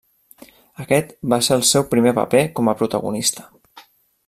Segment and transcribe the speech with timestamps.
[0.83, 3.47] Aquest va ser el seu primer paper com a protagonista.